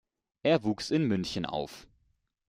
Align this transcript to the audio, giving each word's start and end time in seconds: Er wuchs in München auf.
Er 0.41 0.63
wuchs 0.63 0.89
in 0.89 1.05
München 1.05 1.45
auf. 1.45 1.85